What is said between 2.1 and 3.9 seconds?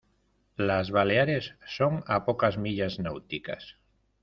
pocas millas náuticas.